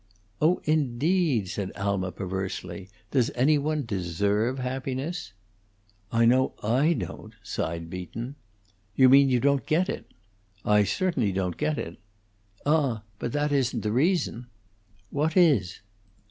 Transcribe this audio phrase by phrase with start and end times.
[0.41, 2.89] "Oh, indeed!" said Alma, perversely.
[3.11, 5.31] "Does any one deserve happiness?"
[6.11, 8.33] "I know I don't," sighed Beaton.
[8.95, 10.09] "You mean you don't get it."
[10.65, 11.97] "I certainly don't get it."
[12.65, 14.47] "Ah, but that isn't the reason."
[15.11, 15.81] "What is?"